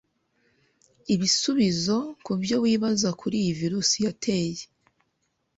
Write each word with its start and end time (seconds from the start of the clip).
Ibisubizo 1.13 1.97
ku 2.23 2.31
byo 2.41 2.55
wibaza 2.63 3.09
kuri 3.19 3.35
iyi 3.41 3.53
Virus 3.59 3.89
yateye 4.05 4.63